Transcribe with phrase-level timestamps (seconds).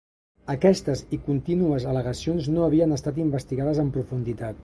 [0.53, 4.57] Aquestes i contínues al·legacions no havien estat investigades en profunditat.